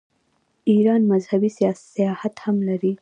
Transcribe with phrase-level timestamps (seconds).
[0.69, 1.49] ایران مذهبي
[1.93, 2.93] سیاحت هم لري.